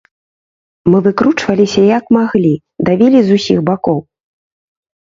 Мы 0.91 0.97
выкручваліся 1.09 1.81
як 1.97 2.05
маглі, 2.17 2.53
давілі 2.89 3.19
з 3.31 3.41
усіх 3.41 3.59
бакоў. 3.71 3.97